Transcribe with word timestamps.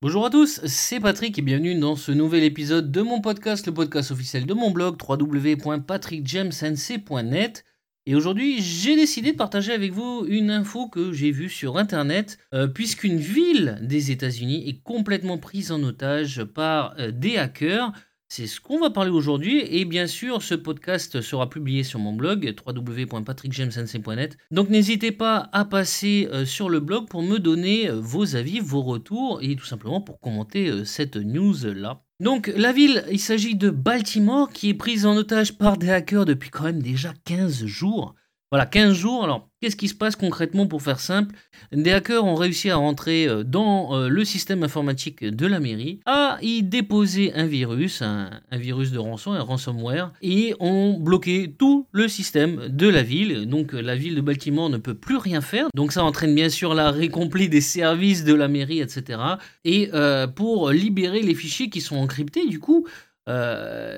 Bonjour 0.00 0.24
à 0.24 0.30
tous, 0.30 0.60
c'est 0.64 1.00
Patrick 1.00 1.36
et 1.40 1.42
bienvenue 1.42 1.74
dans 1.74 1.96
ce 1.96 2.12
nouvel 2.12 2.44
épisode 2.44 2.92
de 2.92 3.02
mon 3.02 3.20
podcast, 3.20 3.66
le 3.66 3.74
podcast 3.74 4.12
officiel 4.12 4.46
de 4.46 4.54
mon 4.54 4.70
blog 4.70 4.96
www.patrickjamesnc.net. 5.02 7.64
Et 8.06 8.14
aujourd'hui, 8.14 8.62
j'ai 8.62 8.94
décidé 8.94 9.32
de 9.32 9.36
partager 9.36 9.72
avec 9.72 9.90
vous 9.90 10.24
une 10.28 10.52
info 10.52 10.88
que 10.88 11.12
j'ai 11.12 11.32
vue 11.32 11.48
sur 11.48 11.78
internet, 11.78 12.38
euh, 12.54 12.68
puisqu'une 12.68 13.16
ville 13.16 13.80
des 13.82 14.12
États-Unis 14.12 14.68
est 14.68 14.80
complètement 14.84 15.36
prise 15.36 15.72
en 15.72 15.82
otage 15.82 16.44
par 16.44 16.94
euh, 17.00 17.10
des 17.10 17.36
hackers. 17.36 17.90
C'est 18.30 18.46
ce 18.46 18.60
qu'on 18.60 18.78
va 18.78 18.90
parler 18.90 19.10
aujourd'hui 19.10 19.62
et 19.70 19.86
bien 19.86 20.06
sûr 20.06 20.42
ce 20.42 20.54
podcast 20.54 21.22
sera 21.22 21.48
publié 21.48 21.82
sur 21.82 21.98
mon 21.98 22.12
blog 22.12 22.54
www.patrickjamesnc.net. 22.66 24.36
Donc 24.50 24.68
n'hésitez 24.68 25.12
pas 25.12 25.48
à 25.54 25.64
passer 25.64 26.28
euh, 26.30 26.44
sur 26.44 26.68
le 26.68 26.80
blog 26.80 27.08
pour 27.08 27.22
me 27.22 27.38
donner 27.38 27.88
euh, 27.88 27.98
vos 27.98 28.36
avis, 28.36 28.60
vos 28.60 28.82
retours 28.82 29.38
et 29.40 29.56
tout 29.56 29.64
simplement 29.64 30.02
pour 30.02 30.20
commenter 30.20 30.68
euh, 30.68 30.84
cette 30.84 31.16
news 31.16 31.56
là. 31.74 32.02
Donc 32.20 32.52
la 32.54 32.72
ville, 32.72 33.06
il 33.10 33.18
s'agit 33.18 33.54
de 33.56 33.70
Baltimore 33.70 34.50
qui 34.50 34.68
est 34.68 34.74
prise 34.74 35.06
en 35.06 35.16
otage 35.16 35.56
par 35.56 35.78
des 35.78 35.88
hackers 35.88 36.26
depuis 36.26 36.50
quand 36.50 36.64
même 36.64 36.82
déjà 36.82 37.14
15 37.24 37.64
jours. 37.64 38.14
Voilà, 38.50 38.64
15 38.64 38.94
jours. 38.94 39.24
Alors, 39.24 39.46
qu'est-ce 39.60 39.76
qui 39.76 39.88
se 39.88 39.94
passe 39.94 40.16
concrètement 40.16 40.66
pour 40.66 40.80
faire 40.80 41.00
simple? 41.00 41.34
Des 41.70 41.92
hackers 41.92 42.24
ont 42.24 42.34
réussi 42.34 42.70
à 42.70 42.76
rentrer 42.76 43.28
euh, 43.28 43.44
dans 43.44 43.94
euh, 43.94 44.08
le 44.08 44.24
système 44.24 44.62
informatique 44.62 45.22
de 45.22 45.46
la 45.46 45.60
mairie, 45.60 46.00
à 46.06 46.38
y 46.40 46.62
déposer 46.62 47.34
un 47.34 47.44
virus, 47.44 48.00
un, 48.00 48.30
virus 48.52 48.90
de 48.90 48.98
rançon, 48.98 49.32
un 49.32 49.42
ransomware, 49.42 50.14
et 50.22 50.54
ont 50.60 50.94
bloqué 50.98 51.54
tout 51.58 51.88
le 51.92 52.08
système 52.08 52.68
de 52.68 52.88
la 52.88 53.02
ville. 53.02 53.44
Donc, 53.46 53.74
la 53.74 53.96
ville 53.96 54.14
de 54.14 54.22
Baltimore 54.22 54.70
ne 54.70 54.78
peut 54.78 54.94
plus 54.94 55.18
rien 55.18 55.42
faire. 55.42 55.68
Donc, 55.74 55.92
ça 55.92 56.02
entraîne 56.02 56.34
bien 56.34 56.48
sûr 56.48 56.72
la 56.72 56.90
récomplie 56.90 57.50
des 57.50 57.60
services 57.60 58.24
de 58.24 58.32
la 58.32 58.48
mairie, 58.48 58.80
etc. 58.80 59.20
Et 59.66 59.90
euh, 59.92 60.26
pour 60.26 60.70
libérer 60.70 61.20
les 61.20 61.34
fichiers 61.34 61.68
qui 61.68 61.82
sont 61.82 61.96
encryptés, 61.96 62.46
du 62.46 62.60
coup, 62.60 62.86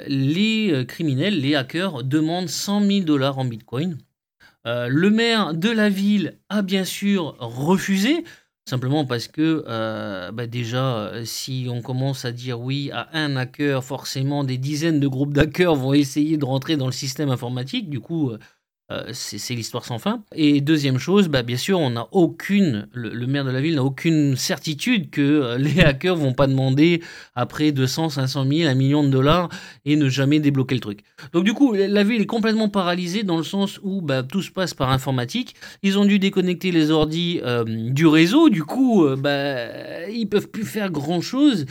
les 0.09 0.85
criminels, 0.89 1.41
les 1.41 1.55
hackers 1.55 2.03
demandent 2.03 2.49
100 2.49 2.85
000 2.85 3.01
dollars 3.05 3.39
en 3.39 3.45
bitcoin. 3.45 3.97
Euh, 4.67 4.89
le 4.89 5.11
maire 5.11 5.55
de 5.55 5.71
la 5.71 5.89
ville 5.89 6.39
a 6.49 6.63
bien 6.63 6.85
sûr 6.85 7.37
refusé, 7.39 8.25
simplement 8.69 9.07
parce 9.07 9.27
que 9.27 9.65
euh, 9.67 10.31
bah, 10.33 10.47
déjà, 10.47 10.97
euh, 10.97 11.25
si 11.25 11.67
on 11.71 11.81
commence 11.81 12.25
à 12.25 12.33
dire 12.33 12.61
oui 12.61 12.91
à 12.93 13.09
un 13.15 13.37
hacker, 13.37 13.83
forcément 13.83 14.45
des 14.45 14.59
dizaines 14.59 15.01
de 15.01 15.09
groupes 15.09 15.33
d'hackers 15.33 15.75
vont 15.75 15.95
essayer 15.95 16.37
de 16.37 16.45
rentrer 16.45 16.77
dans 16.77 16.87
le 16.87 16.93
système 16.93 17.31
informatique. 17.31 17.89
Du 17.89 18.01
coup, 18.01 18.33
c'est 19.13 19.55
l'histoire 19.55 19.85
sans 19.85 19.99
fin. 19.99 20.23
Et 20.35 20.61
deuxième 20.61 20.99
chose, 20.99 21.29
bah, 21.29 21.43
bien 21.43 21.57
sûr, 21.57 21.79
on 21.79 21.91
n'a 21.91 22.09
aucune, 22.13 22.89
le, 22.93 23.27
maire 23.27 23.45
de 23.45 23.51
la 23.51 23.61
ville 23.61 23.77
n'a 23.77 23.85
aucune 23.85 24.37
certitude 24.37 25.11
que 25.11 25.21
euh, 25.21 25.59
les 25.59 25.81
hackers 25.81 26.17
vont 26.17 26.33
pas 26.33 26.47
demander 26.47 27.03
après 27.35 27.73
200, 27.73 28.11
500 28.11 28.47
000, 28.51 28.69
1 28.69 28.75
million 28.75 29.03
de 29.03 29.09
dollars 29.09 29.49
et 29.85 29.97
ne 29.97 30.09
jamais 30.09 30.41
débloquer 30.41 30.75
le 30.75 30.81
truc. 30.81 31.01
Donc 31.33 31.45
du 31.45 31.53
coup, 31.53 31.75
la 31.75 32.03
ville 32.05 32.23
est 32.23 32.27
complètement 32.27 32.69
paralysée 32.69 33.23
dans 33.23 33.37
le 33.37 33.45
sens 33.45 33.79
où 33.83 34.01
bah, 34.01 34.23
tout 34.23 34.43
se 34.43 34.51
passe 34.51 34.75
par 34.75 34.91
informatique. 34.91 35.55
Ils 35.83 35.99
ont 35.99 36.05
dû 36.05 36.19
déconnecter 36.19 36.73
les 36.73 36.91
ordis 36.91 37.41
euh, 37.45 37.65
du 37.67 38.07
réseau, 38.07 38.49
du 38.49 38.65
coup, 38.65 39.07
bah, 39.17 40.09
ils 40.09 40.29
peuvent 40.29 40.49
plus 40.49 40.65
faire 40.65 40.91
grand 40.91 41.21
chose. 41.21 41.67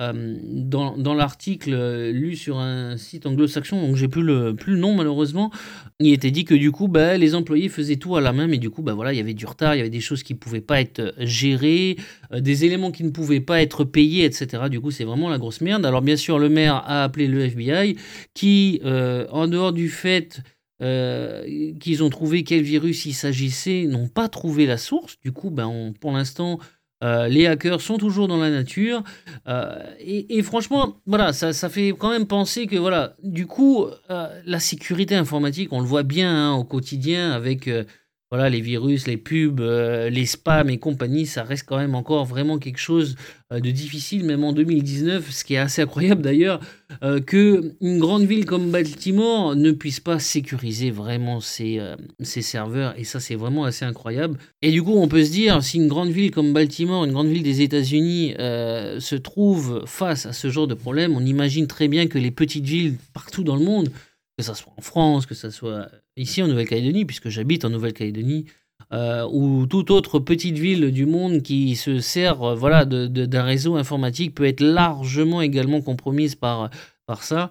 Euh, 0.00 0.36
dans, 0.42 1.14
l'article 1.14 1.72
euh, 1.72 2.10
lu 2.10 2.34
sur 2.34 2.58
un 2.58 2.96
site 2.96 3.26
anglo-saxon, 3.26 3.80
donc 3.80 3.94
j'ai 3.94 4.08
plus 4.08 4.24
le, 4.24 4.56
plus 4.56 4.72
le 4.72 4.80
nom 4.80 4.92
malheureusement, 4.92 5.52
il 6.00 6.12
était 6.12 6.32
dit 6.32 6.44
que 6.44 6.54
du 6.54 6.72
coup 6.72 6.88
bah, 6.88 7.16
les 7.16 7.36
employés 7.36 7.68
faisaient 7.68 7.94
tout 7.94 8.16
à 8.16 8.20
la 8.20 8.32
main, 8.32 8.48
mais 8.48 8.58
du 8.58 8.70
coup 8.70 8.82
bah, 8.82 8.94
voilà, 8.94 9.12
il 9.12 9.18
y 9.18 9.20
avait 9.20 9.34
du 9.34 9.46
retard, 9.46 9.76
il 9.76 9.78
y 9.78 9.80
avait 9.80 9.90
des 9.90 10.00
choses 10.00 10.24
qui 10.24 10.34
ne 10.34 10.38
pouvaient 10.38 10.60
pas 10.60 10.80
être 10.80 11.14
gérées, 11.18 11.96
euh, 12.32 12.40
des 12.40 12.64
éléments 12.64 12.90
qui 12.90 13.04
ne 13.04 13.10
pouvaient 13.10 13.40
pas 13.40 13.62
être 13.62 13.84
payés, 13.84 14.24
etc. 14.24 14.64
Du 14.68 14.80
coup 14.80 14.90
c'est 14.90 15.04
vraiment 15.04 15.28
la 15.28 15.38
grosse 15.38 15.60
merde. 15.60 15.86
Alors 15.86 16.02
bien 16.02 16.16
sûr 16.16 16.40
le 16.40 16.48
maire 16.48 16.74
a 16.74 17.04
appelé 17.04 17.28
le 17.28 17.42
FBI 17.42 17.96
qui, 18.34 18.80
en 18.84 19.46
dehors 19.46 19.72
du 19.72 19.88
fait 19.88 20.42
qu'ils 20.80 22.02
ont 22.02 22.10
trouvé 22.10 22.42
quel 22.42 22.62
virus 22.62 23.06
il 23.06 23.14
s'agissait, 23.14 23.84
n'ont 23.84 24.08
pas 24.08 24.28
trouvé 24.28 24.66
la 24.66 24.76
source. 24.76 25.18
Du 25.22 25.30
coup, 25.32 25.50
ben, 25.50 25.94
pour 26.00 26.12
l'instant, 26.12 26.58
euh, 27.02 27.28
les 27.28 27.46
hackers 27.46 27.80
sont 27.80 27.98
toujours 27.98 28.28
dans 28.28 28.36
la 28.36 28.50
nature. 28.50 29.02
Euh, 29.48 29.82
et, 29.98 30.42
franchement, 30.42 30.96
voilà, 31.06 31.32
ça, 31.32 31.52
ça, 31.52 31.68
fait 31.68 31.92
quand 31.98 32.10
même 32.10 32.26
penser 32.26 32.66
que, 32.66 32.76
voilà, 32.76 33.16
du 33.22 33.46
coup, 33.46 33.86
euh, 34.10 34.40
la 34.46 34.60
sécurité 34.60 35.14
informatique, 35.14 35.72
on 35.72 35.80
le 35.80 35.86
voit 35.86 36.02
bien 36.02 36.30
hein, 36.30 36.54
au 36.54 36.64
quotidien 36.64 37.32
avec 37.32 37.68
voilà, 38.30 38.50
les 38.50 38.60
virus, 38.60 39.06
les 39.06 39.16
pubs, 39.16 39.60
euh, 39.60 40.10
les 40.10 40.26
spams 40.26 40.70
et 40.70 40.78
compagnie, 40.78 41.26
ça 41.26 41.44
reste 41.44 41.66
quand 41.68 41.76
même 41.76 41.94
encore 41.94 42.24
vraiment 42.24 42.58
quelque 42.58 42.78
chose 42.78 43.16
euh, 43.52 43.60
de 43.60 43.70
difficile, 43.70 44.24
même 44.24 44.42
en 44.42 44.52
2019, 44.52 45.30
ce 45.30 45.44
qui 45.44 45.54
est 45.54 45.58
assez 45.58 45.82
incroyable 45.82 46.22
d'ailleurs, 46.22 46.58
euh, 47.02 47.20
que 47.20 47.74
une 47.80 47.98
grande 47.98 48.24
ville 48.24 48.44
comme 48.44 48.70
Baltimore 48.70 49.54
ne 49.54 49.70
puisse 49.70 50.00
pas 50.00 50.18
sécuriser 50.18 50.90
vraiment 50.90 51.40
ses, 51.40 51.80
ses 52.20 52.42
serveurs, 52.42 52.94
et 52.98 53.04
ça 53.04 53.20
c'est 53.20 53.36
vraiment 53.36 53.64
assez 53.64 53.84
incroyable. 53.84 54.38
Et 54.62 54.72
du 54.72 54.82
coup, 54.82 54.94
on 54.94 55.06
peut 55.06 55.24
se 55.24 55.30
dire, 55.30 55.62
si 55.62 55.76
une 55.76 55.88
grande 55.88 56.10
ville 56.10 56.30
comme 56.30 56.52
Baltimore, 56.52 57.04
une 57.04 57.12
grande 57.12 57.28
ville 57.28 57.42
des 57.42 57.60
États-Unis, 57.60 58.34
se 58.36 59.14
trouve 59.14 59.84
face 59.86 60.26
à 60.26 60.32
ce 60.32 60.50
genre 60.50 60.66
de 60.66 60.74
problème, 60.74 61.16
on 61.16 61.24
imagine 61.24 61.66
très 61.66 61.88
bien 61.88 62.06
que 62.06 62.18
les 62.18 62.30
petites 62.30 62.64
villes 62.64 62.96
partout 63.12 63.44
dans 63.44 63.56
le 63.56 63.64
monde, 63.64 63.90
que 64.36 64.44
ce 64.44 64.54
soit 64.54 64.72
en 64.76 64.82
France, 64.82 65.26
que 65.26 65.34
ce 65.34 65.50
soit 65.50 65.88
ici 66.16 66.42
en 66.42 66.48
Nouvelle-Calédonie, 66.48 67.04
puisque 67.04 67.28
j'habite 67.28 67.64
en 67.64 67.70
Nouvelle-Calédonie, 67.70 68.46
euh, 68.92 69.26
ou 69.30 69.66
toute 69.66 69.90
autre 69.90 70.18
petite 70.18 70.58
ville 70.58 70.90
du 70.90 71.06
monde 71.06 71.42
qui 71.42 71.74
se 71.76 72.00
sert 72.00 72.42
euh, 72.42 72.54
voilà, 72.54 72.84
d'un 72.84 73.42
réseau 73.42 73.76
informatique 73.76 74.34
peut 74.34 74.44
être 74.44 74.60
largement 74.60 75.40
également 75.40 75.80
compromise 75.80 76.34
par, 76.34 76.70
par 77.06 77.22
ça. 77.22 77.50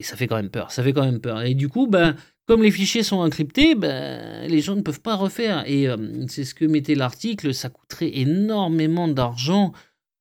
Et 0.00 0.04
ça 0.04 0.16
fait 0.16 0.26
quand 0.28 0.36
même 0.36 0.50
peur, 0.50 0.70
ça 0.70 0.82
fait 0.82 0.92
quand 0.92 1.04
même 1.04 1.20
peur. 1.20 1.42
Et 1.42 1.54
du 1.54 1.68
coup, 1.68 1.88
ben, 1.88 2.14
comme 2.46 2.62
les 2.62 2.70
fichiers 2.70 3.02
sont 3.02 3.18
encryptés, 3.18 3.74
ben, 3.74 4.48
les 4.48 4.60
gens 4.60 4.76
ne 4.76 4.82
peuvent 4.82 5.00
pas 5.00 5.16
refaire. 5.16 5.64
Et 5.66 5.88
euh, 5.88 5.96
c'est 6.28 6.44
ce 6.44 6.54
que 6.54 6.64
mettait 6.64 6.94
l'article, 6.94 7.52
ça 7.52 7.68
coûterait 7.68 8.16
énormément 8.16 9.08
d'argent 9.08 9.72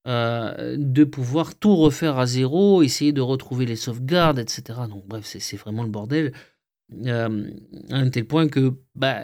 de 0.07 1.03
pouvoir 1.03 1.55
tout 1.55 1.75
refaire 1.75 2.17
à 2.17 2.25
zéro, 2.25 2.81
essayer 2.81 3.11
de 3.11 3.21
retrouver 3.21 3.65
les 3.65 3.75
sauvegardes, 3.75 4.39
etc. 4.39 4.63
Donc 4.89 5.05
bref, 5.05 5.25
c'est 5.25 5.57
vraiment 5.57 5.83
le 5.83 5.89
bordel. 5.89 6.31
Euh, 7.05 7.51
à 7.91 7.97
un 7.97 8.09
tel 8.09 8.23
point 8.23 8.47
que 8.47 8.71
bah, 8.95 9.19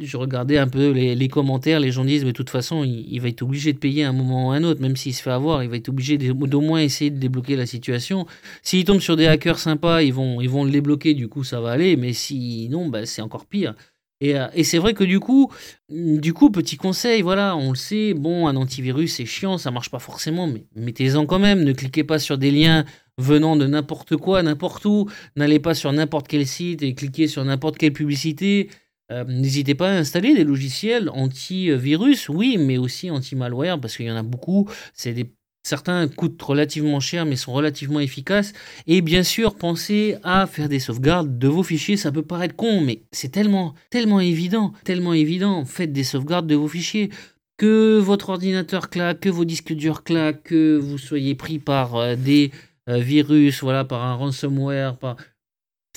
je 0.00 0.16
regardais 0.16 0.58
un 0.58 0.66
peu 0.66 0.90
les, 0.90 1.28
commentaires, 1.28 1.78
les 1.78 1.92
gens 1.92 2.04
disent 2.04 2.24
mais 2.24 2.32
de 2.32 2.36
toute 2.36 2.50
façon 2.50 2.82
il, 2.82 3.20
va 3.20 3.28
être 3.28 3.42
obligé 3.42 3.72
de 3.72 3.78
payer 3.78 4.02
à 4.02 4.08
un 4.08 4.12
moment 4.12 4.48
ou 4.48 4.50
à 4.50 4.56
un 4.56 4.64
autre, 4.64 4.80
même 4.80 4.96
s'il 4.96 5.14
se 5.14 5.22
fait 5.22 5.30
avoir, 5.30 5.62
il 5.62 5.70
va 5.70 5.76
être 5.76 5.88
obligé 5.88 6.18
d'au 6.18 6.60
moins 6.60 6.80
essayer 6.80 7.12
de 7.12 7.18
débloquer 7.18 7.54
la 7.54 7.64
situation. 7.64 8.26
S'il 8.62 8.84
tombe 8.84 8.98
sur 8.98 9.14
des 9.14 9.28
hackers 9.28 9.60
sympas, 9.60 10.02
ils 10.02 10.12
vont, 10.12 10.40
ils 10.40 10.50
vont 10.50 10.64
le 10.64 10.72
débloquer, 10.72 11.14
du 11.14 11.28
coup 11.28 11.44
ça 11.44 11.60
va 11.60 11.70
aller, 11.70 11.96
mais 11.96 12.12
sinon 12.12 12.88
bah, 12.88 13.06
c'est 13.06 13.22
encore 13.22 13.46
pire. 13.46 13.76
Et, 14.20 14.38
euh, 14.38 14.46
et 14.54 14.64
c'est 14.64 14.78
vrai 14.78 14.94
que 14.94 15.04
du 15.04 15.20
coup, 15.20 15.52
du 15.88 16.32
coup, 16.32 16.50
petit 16.50 16.76
conseil, 16.76 17.22
voilà, 17.22 17.56
on 17.56 17.70
le 17.70 17.76
sait, 17.76 18.14
bon, 18.14 18.48
un 18.48 18.56
antivirus 18.56 19.14
c'est 19.14 19.26
chiant, 19.26 19.58
ça 19.58 19.70
marche 19.70 19.90
pas 19.90 19.98
forcément, 19.98 20.46
mais 20.46 20.64
mettez-en 20.74 21.26
quand 21.26 21.38
même, 21.38 21.64
ne 21.64 21.72
cliquez 21.72 22.04
pas 22.04 22.18
sur 22.18 22.38
des 22.38 22.50
liens 22.50 22.84
venant 23.18 23.56
de 23.56 23.66
n'importe 23.66 24.16
quoi, 24.16 24.42
n'importe 24.42 24.84
où. 24.84 25.08
N'allez 25.36 25.58
pas 25.58 25.74
sur 25.74 25.92
n'importe 25.92 26.28
quel 26.28 26.46
site 26.46 26.82
et 26.82 26.94
cliquez 26.94 27.28
sur 27.28 27.44
n'importe 27.44 27.78
quelle 27.78 27.92
publicité. 27.92 28.70
Euh, 29.12 29.24
n'hésitez 29.24 29.74
pas 29.74 29.90
à 29.90 29.94
installer 29.94 30.34
des 30.34 30.44
logiciels 30.44 31.10
anti-virus, 31.10 32.28
oui, 32.28 32.56
mais 32.58 32.76
aussi 32.78 33.10
anti-malware, 33.10 33.80
parce 33.80 33.96
qu'il 33.96 34.06
y 34.06 34.10
en 34.10 34.16
a 34.16 34.22
beaucoup. 34.22 34.68
C'est 34.94 35.12
des 35.12 35.32
Certains 35.66 36.06
coûtent 36.06 36.40
relativement 36.40 37.00
cher 37.00 37.26
mais 37.26 37.34
sont 37.34 37.52
relativement 37.52 37.98
efficaces. 37.98 38.52
Et 38.86 39.00
bien 39.00 39.24
sûr, 39.24 39.56
pensez 39.56 40.16
à 40.22 40.46
faire 40.46 40.68
des 40.68 40.78
sauvegardes 40.78 41.40
de 41.40 41.48
vos 41.48 41.64
fichiers. 41.64 41.96
Ça 41.96 42.12
peut 42.12 42.22
paraître 42.22 42.54
con, 42.54 42.80
mais 42.80 43.02
c'est 43.10 43.30
tellement, 43.32 43.74
tellement 43.90 44.20
évident, 44.20 44.72
tellement 44.84 45.12
évident. 45.12 45.64
Faites 45.64 45.92
des 45.92 46.04
sauvegardes 46.04 46.46
de 46.46 46.54
vos 46.54 46.68
fichiers. 46.68 47.10
Que 47.56 47.98
votre 47.98 48.30
ordinateur 48.30 48.90
claque, 48.90 49.18
que 49.18 49.28
vos 49.28 49.44
disques 49.44 49.72
durs 49.72 50.04
claquent, 50.04 50.44
que 50.44 50.76
vous 50.76 50.98
soyez 50.98 51.34
pris 51.34 51.58
par 51.58 51.96
euh, 51.96 52.14
des 52.14 52.52
euh, 52.88 52.98
virus, 52.98 53.60
voilà, 53.60 53.84
par 53.84 54.04
un 54.04 54.14
ransomware, 54.14 54.96
par... 54.96 55.16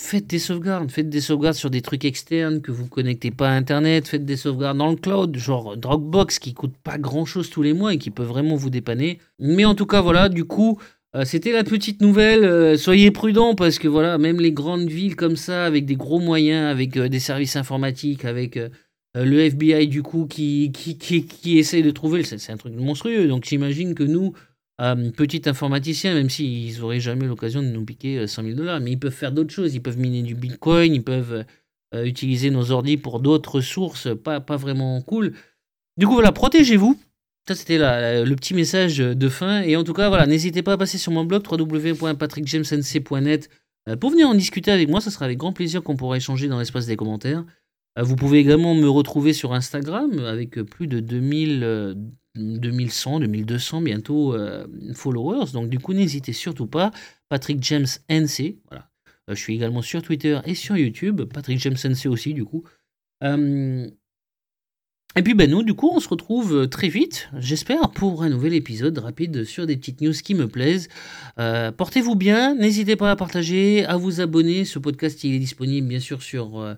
Faites 0.01 0.27
des 0.27 0.39
sauvegardes, 0.39 0.89
faites 0.89 1.09
des 1.09 1.19
sauvegardes 1.19 1.57
sur 1.57 1.69
des 1.69 1.81
trucs 1.81 2.05
externes 2.05 2.61
que 2.61 2.71
vous 2.71 2.87
connectez 2.87 3.31
pas 3.31 3.49
à 3.49 3.51
Internet, 3.51 4.07
faites 4.07 4.23
des 4.23 4.37
sauvegardes 4.37 4.77
dans 4.77 4.89
le 4.89 4.95
cloud, 4.95 5.35
genre 5.35 5.75
Dropbox 5.75 6.39
qui 6.39 6.53
coûte 6.53 6.73
pas 6.81 6.97
grand 6.97 7.25
chose 7.25 7.49
tous 7.49 7.61
les 7.61 7.73
mois 7.73 7.93
et 7.93 7.97
qui 7.97 8.09
peut 8.09 8.23
vraiment 8.23 8.55
vous 8.55 8.69
dépanner. 8.69 9.19
Mais 9.39 9.65
en 9.65 9.75
tout 9.75 9.85
cas, 9.85 9.99
voilà, 9.99 10.29
du 10.29 10.45
coup, 10.45 10.79
euh, 11.17 11.25
c'était 11.25 11.51
la 11.51 11.65
petite 11.65 12.01
nouvelle. 12.01 12.45
Euh, 12.45 12.77
soyez 12.77 13.11
prudents 13.11 13.55
parce 13.55 13.77
que 13.77 13.89
voilà, 13.89 14.17
même 14.17 14.39
les 14.39 14.53
grandes 14.53 14.87
villes 14.87 15.17
comme 15.17 15.35
ça, 15.35 15.65
avec 15.65 15.85
des 15.85 15.97
gros 15.97 16.19
moyens, 16.19 16.71
avec 16.71 16.97
des 16.97 17.19
services 17.19 17.57
informatiques, 17.57 18.23
avec 18.23 18.57
le 19.15 19.39
FBI 19.39 19.89
du 19.89 20.01
coup 20.01 20.27
qui, 20.27 20.71
qui, 20.71 20.97
qui, 20.97 21.25
qui 21.25 21.59
essaye 21.59 21.83
de 21.83 21.91
trouver, 21.91 22.23
c'est 22.23 22.51
un 22.51 22.57
truc 22.57 22.73
monstrueux. 22.73 23.27
Donc 23.27 23.43
j'imagine 23.43 23.93
que 23.93 24.03
nous, 24.03 24.33
euh, 24.79 25.11
petit 25.11 25.41
informaticien, 25.45 26.13
même 26.13 26.29
s'ils 26.29 26.79
n'auraient 26.79 27.01
jamais 27.01 27.27
l'occasion 27.27 27.61
de 27.61 27.67
nous 27.67 27.83
piquer 27.83 28.27
100 28.27 28.41
euh, 28.41 28.45
000 28.45 28.57
dollars, 28.57 28.79
mais 28.79 28.91
ils 28.91 28.99
peuvent 28.99 29.11
faire 29.11 29.33
d'autres 29.33 29.53
choses. 29.53 29.75
Ils 29.75 29.81
peuvent 29.81 29.97
miner 29.97 30.21
du 30.21 30.35
bitcoin, 30.35 30.95
ils 30.95 31.03
peuvent 31.03 31.43
euh, 31.93 32.05
utiliser 32.05 32.49
nos 32.49 32.71
ordis 32.71 32.95
pour 32.95 33.19
d'autres 33.19 33.59
sources 33.59 34.07
pas, 34.23 34.39
pas 34.39 34.55
vraiment 34.55 35.01
cool. 35.01 35.33
Du 35.97 36.07
coup, 36.07 36.13
voilà, 36.13 36.31
protégez-vous. 36.31 36.97
Ça, 37.47 37.55
c'était 37.55 37.77
le 37.77 38.35
petit 38.35 38.53
message 38.53 38.99
de 38.99 39.29
fin. 39.29 39.63
Et 39.63 39.75
en 39.75 39.83
tout 39.83 39.93
cas, 39.93 40.07
voilà, 40.07 40.27
n'hésitez 40.27 40.61
pas 40.61 40.73
à 40.73 40.77
passer 40.77 40.99
sur 40.99 41.11
mon 41.11 41.25
blog 41.25 41.43
www.patrickjamesnc.net 41.49 43.49
pour 43.99 44.11
venir 44.11 44.29
en 44.29 44.35
discuter 44.35 44.71
avec 44.71 44.87
moi. 44.87 45.01
Ce 45.01 45.09
sera 45.09 45.25
avec 45.25 45.39
grand 45.39 45.51
plaisir 45.51 45.81
qu'on 45.81 45.95
pourra 45.95 46.17
échanger 46.17 46.47
dans 46.47 46.59
l'espace 46.59 46.85
des 46.85 46.95
commentaires. 46.95 47.43
Vous 47.99 48.15
pouvez 48.15 48.37
également 48.37 48.75
me 48.75 48.87
retrouver 48.87 49.33
sur 49.33 49.53
Instagram 49.53 50.19
avec 50.19 50.61
plus 50.61 50.85
de 50.85 50.99
2000, 50.99 51.95
2100, 52.35 53.21
2200 53.21 53.81
bientôt 53.81 54.35
followers. 54.93 55.51
Donc, 55.53 55.69
du 55.69 55.79
coup, 55.79 55.93
n'hésitez 55.93 56.33
surtout 56.33 56.67
pas. 56.67 56.91
Patrick 57.27 57.63
James 57.63 57.87
NC. 58.09 58.57
Voilà. 58.69 58.89
je 59.27 59.35
suis 59.35 59.55
également 59.55 59.81
sur 59.81 60.01
Twitter 60.01 60.39
et 60.45 60.55
sur 60.55 60.77
YouTube. 60.77 61.21
Patrick 61.23 61.59
James 61.59 61.77
NC 61.83 62.07
aussi, 62.07 62.33
du 62.33 62.45
coup. 62.45 62.63
Et 65.15 65.23
puis 65.23 65.33
ben 65.33 65.49
nous, 65.49 65.63
du 65.63 65.73
coup, 65.73 65.89
on 65.91 65.99
se 65.99 66.07
retrouve 66.07 66.55
euh, 66.55 66.67
très 66.67 66.87
vite, 66.87 67.29
j'espère, 67.39 67.89
pour 67.89 68.21
un 68.21 68.29
nouvel 68.29 68.53
épisode 68.53 68.95
rapide 68.99 69.43
sur 69.43 69.65
des 69.65 69.75
petites 69.75 70.01
news 70.01 70.13
qui 70.13 70.35
me 70.35 70.47
plaisent. 70.47 70.87
Euh, 71.39 71.71
portez-vous 71.71 72.15
bien, 72.15 72.53
n'hésitez 72.53 72.95
pas 72.95 73.09
à 73.09 73.15
partager, 73.15 73.85
à 73.85 73.97
vous 73.97 74.21
abonner. 74.21 74.65
Ce 74.65 74.77
podcast, 74.77 75.23
il 75.23 75.33
est 75.33 75.39
disponible 75.39 75.87
bien 75.87 75.99
sûr 75.99 76.21
sur 76.21 76.59
euh, 76.59 76.75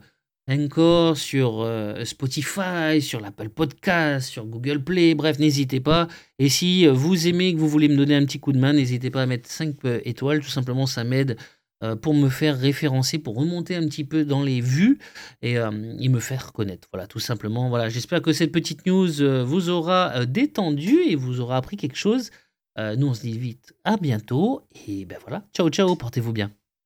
Encore, 0.49 1.17
sur 1.17 1.65
Spotify, 2.03 3.01
sur 3.01 3.21
l'Apple 3.21 3.49
Podcast, 3.49 4.27
sur 4.27 4.45
Google 4.45 4.83
Play, 4.83 5.15
bref, 5.15 5.39
n'hésitez 5.39 5.79
pas. 5.79 6.07
Et 6.39 6.49
si 6.49 6.87
vous 6.87 7.27
aimez, 7.27 7.53
que 7.53 7.59
vous 7.59 7.69
voulez 7.69 7.87
me 7.87 7.95
donner 7.95 8.15
un 8.15 8.25
petit 8.25 8.39
coup 8.39 8.51
de 8.51 8.59
main, 8.59 8.73
n'hésitez 8.73 9.11
pas 9.11 9.21
à 9.21 9.25
mettre 9.27 9.49
5 9.49 9.75
étoiles, 10.03 10.41
tout 10.41 10.49
simplement, 10.49 10.87
ça 10.87 11.03
m'aide 11.03 11.37
euh, 11.83 11.95
pour 11.95 12.13
me 12.13 12.29
faire 12.29 12.59
référencer, 12.59 13.17
pour 13.17 13.35
remonter 13.35 13.75
un 13.75 13.85
petit 13.87 14.03
peu 14.03 14.23
dans 14.23 14.43
les 14.43 14.61
vues 14.61 14.99
et, 15.41 15.57
euh, 15.57 15.71
me 15.71 16.19
faire 16.19 16.53
connaître. 16.53 16.87
Voilà, 16.93 17.07
tout 17.07 17.19
simplement. 17.19 17.69
Voilà, 17.69 17.89
j'espère 17.89 18.21
que 18.21 18.33
cette 18.33 18.51
petite 18.51 18.85
news 18.85 19.21
euh, 19.21 19.43
vous 19.43 19.69
aura 19.69 20.25
détendu 20.27 20.99
et 21.07 21.15
vous 21.15 21.39
aura 21.39 21.57
appris 21.57 21.77
quelque 21.77 21.97
chose. 21.97 22.29
nous, 22.77 23.07
on 23.07 23.13
se 23.13 23.21
dit 23.21 23.37
vite 23.37 23.73
à 23.83 23.97
bientôt 23.97 24.61
et 24.87 25.05
ben 25.05 25.17
voilà, 25.21 25.43
ciao 25.53 25.69
ciao, 25.69 25.95
portez-vous 25.95 26.33
bien. 26.33 26.51